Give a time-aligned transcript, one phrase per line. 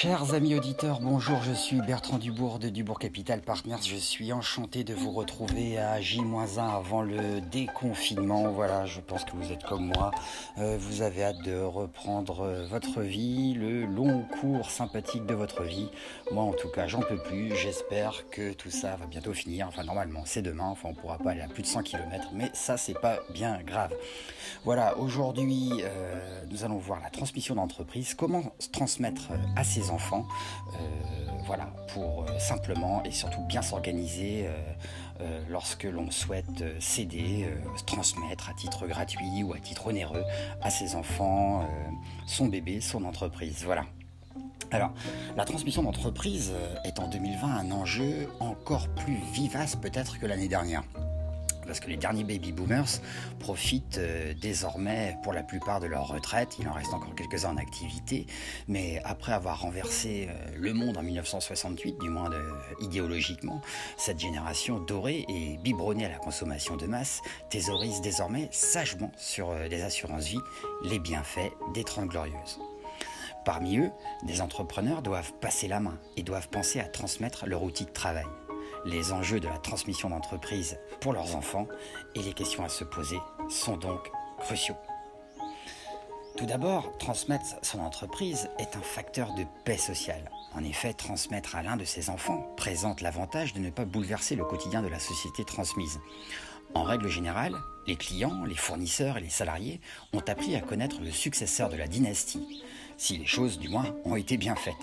[0.00, 3.82] Chers amis auditeurs, bonjour, je suis Bertrand Dubourg de Dubourg Capital Partners.
[3.84, 8.52] Je suis enchanté de vous retrouver à J-1 avant le déconfinement.
[8.52, 10.12] Voilà, je pense que vous êtes comme moi.
[10.58, 15.64] Euh, vous avez hâte de reprendre euh, votre vie, le long cours sympathique de votre
[15.64, 15.90] vie.
[16.30, 17.56] Moi, en tout cas, j'en peux plus.
[17.56, 19.66] J'espère que tout ça va bientôt finir.
[19.66, 20.68] Enfin, normalement, c'est demain.
[20.68, 23.60] Enfin, on pourra pas aller à plus de 100 km, mais ça, c'est pas bien
[23.66, 23.92] grave.
[24.64, 28.14] Voilà, aujourd'hui, euh, nous allons voir la transmission d'entreprise.
[28.14, 30.26] Comment transmettre à ses enfants,
[30.74, 30.78] euh,
[31.46, 34.46] voilà, pour euh, simplement et surtout bien s'organiser
[35.20, 37.48] euh, lorsque l'on souhaite céder,
[37.86, 40.24] transmettre à titre gratuit ou à titre onéreux
[40.62, 41.68] à ses enfants,
[42.26, 43.64] son bébé, son entreprise.
[43.64, 43.84] Voilà.
[44.70, 44.92] Alors,
[45.36, 46.52] la transmission d'entreprise
[46.84, 50.84] est en 2020 un enjeu encore plus vivace peut-être que l'année dernière
[51.68, 53.00] parce que les derniers baby boomers
[53.38, 56.56] profitent euh, désormais pour la plupart de leur retraite.
[56.58, 58.26] Il en reste encore quelques-uns en activité,
[58.66, 62.30] mais après avoir renversé euh, le monde en 1968, du moins
[62.80, 63.60] idéologiquement,
[63.96, 67.20] cette génération dorée et biberonnée à la consommation de masse
[67.50, 70.40] thésaurise désormais sagement sur euh, des assurances vie
[70.84, 72.58] les bienfaits des Trente Glorieuses.
[73.44, 73.90] Parmi eux,
[74.24, 78.26] des entrepreneurs doivent passer la main et doivent penser à transmettre leur outil de travail
[78.84, 81.66] les enjeux de la transmission d'entreprise pour leurs enfants
[82.14, 84.76] et les questions à se poser sont donc cruciaux.
[86.36, 90.30] Tout d'abord, transmettre son entreprise est un facteur de paix sociale.
[90.54, 94.44] En effet, transmettre à l'un de ses enfants présente l'avantage de ne pas bouleverser le
[94.44, 95.98] quotidien de la société transmise.
[96.74, 97.56] En règle générale,
[97.88, 99.80] les clients, les fournisseurs et les salariés
[100.12, 102.62] ont appris à connaître le successeur de la dynastie,
[102.96, 104.74] si les choses du moins ont été bien faites.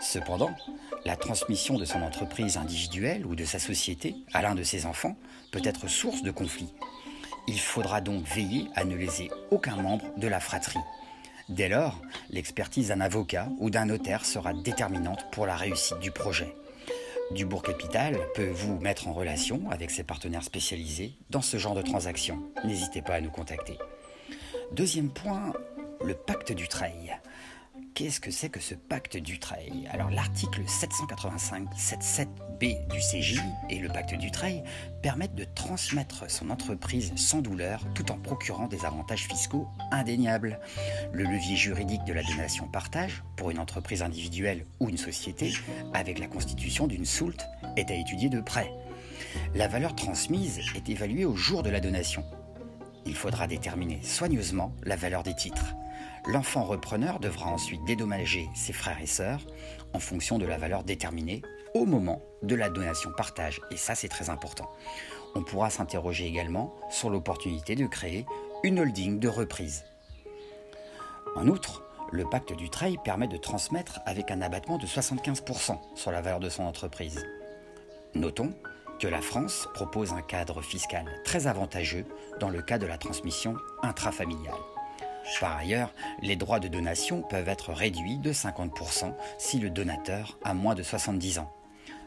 [0.00, 0.50] Cependant,
[1.04, 5.16] la transmission de son entreprise individuelle ou de sa société à l'un de ses enfants
[5.50, 6.72] peut être source de conflits.
[7.46, 10.78] Il faudra donc veiller à ne léser aucun membre de la fratrie.
[11.48, 11.98] Dès lors,
[12.30, 16.54] l'expertise d'un avocat ou d'un notaire sera déterminante pour la réussite du projet.
[17.30, 21.82] Dubourg Capital peut vous mettre en relation avec ses partenaires spécialisés dans ce genre de
[21.82, 22.42] transactions.
[22.64, 23.78] N'hésitez pas à nous contacter.
[24.72, 25.52] Deuxième point,
[26.04, 27.18] le pacte du trail.
[27.98, 33.88] Qu'est-ce que c'est que ce pacte du trail Alors l'article 785-77B du CJ et le
[33.88, 34.62] pacte du trail
[35.02, 40.60] permettent de transmettre son entreprise sans douleur tout en procurant des avantages fiscaux indéniables.
[41.12, 45.52] Le levier juridique de la donation partage pour une entreprise individuelle ou une société
[45.92, 47.44] avec la constitution d'une SOULT
[47.76, 48.72] est à étudier de près.
[49.56, 52.24] La valeur transmise est évaluée au jour de la donation.
[53.06, 55.74] Il faudra déterminer soigneusement la valeur des titres.
[56.28, 59.40] L'enfant repreneur devra ensuite dédommager ses frères et sœurs
[59.94, 61.40] en fonction de la valeur déterminée
[61.72, 63.62] au moment de la donation partage.
[63.70, 64.70] Et ça, c'est très important.
[65.34, 68.26] On pourra s'interroger également sur l'opportunité de créer
[68.62, 69.86] une holding de reprise.
[71.34, 76.10] En outre, le pacte du trail permet de transmettre avec un abattement de 75% sur
[76.10, 77.24] la valeur de son entreprise.
[78.14, 78.52] Notons
[79.00, 82.04] que la France propose un cadre fiscal très avantageux
[82.38, 84.52] dans le cas de la transmission intrafamiliale.
[85.40, 90.54] Par ailleurs, les droits de donation peuvent être réduits de 50% si le donateur a
[90.54, 91.52] moins de 70 ans.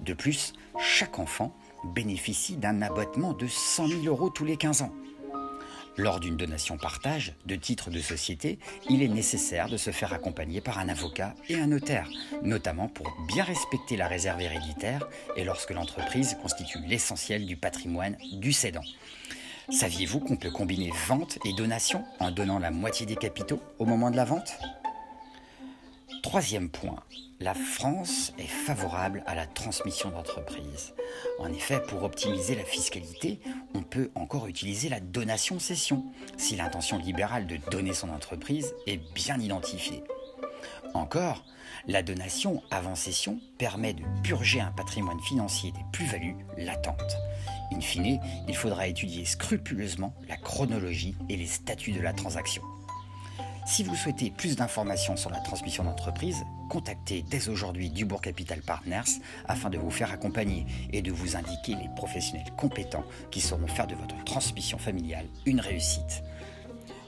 [0.00, 1.54] De plus, chaque enfant
[1.84, 4.92] bénéficie d'un abattement de 100 000 euros tous les 15 ans.
[5.96, 8.58] Lors d'une donation partage de titres de société,
[8.90, 12.08] il est nécessaire de se faire accompagner par un avocat et un notaire,
[12.42, 18.52] notamment pour bien respecter la réserve héréditaire et lorsque l'entreprise constitue l'essentiel du patrimoine du
[18.52, 18.82] cédant.
[19.70, 24.10] Saviez-vous qu'on peut combiner vente et donation en donnant la moitié des capitaux au moment
[24.10, 24.58] de la vente?
[26.22, 27.02] Troisième point,
[27.40, 30.92] la France est favorable à la transmission d'entreprise.
[31.38, 33.40] En effet, pour optimiser la fiscalité,
[33.74, 36.04] on peut encore utiliser la donation-cession,
[36.36, 40.04] si l'intention libérale de donner son entreprise est bien identifiée.
[40.94, 41.44] Encore,
[41.86, 47.16] la donation avant cession permet de purger un patrimoine financier des plus-values latentes.
[47.72, 52.62] In fine, il faudra étudier scrupuleusement la chronologie et les statuts de la transaction.
[53.66, 59.20] Si vous souhaitez plus d'informations sur la transmission d'entreprise, contactez dès aujourd'hui Dubourg Capital Partners
[59.46, 63.86] afin de vous faire accompagner et de vous indiquer les professionnels compétents qui sauront faire
[63.86, 66.22] de votre transmission familiale une réussite.